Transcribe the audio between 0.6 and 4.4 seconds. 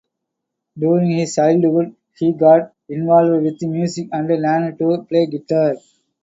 During his childhood he got involved with music and